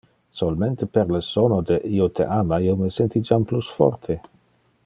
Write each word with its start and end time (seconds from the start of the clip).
Solmente 0.37 0.87
per 0.95 1.11
le 1.15 1.21
sono 1.25 1.59
de 1.71 1.75
"io 1.97 2.09
te 2.21 2.25
ama" 2.39 2.57
io 2.69 2.75
me 2.81 2.89
senti 2.99 3.19
jam 3.29 3.43
plus 3.53 3.67
forte. 3.79 4.21